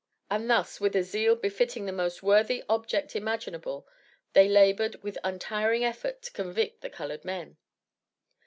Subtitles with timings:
[0.31, 3.87] And thus, with a zeal befitting the most worthy object imaginable,
[4.33, 7.57] they labored with untiring effort to convict the colored men.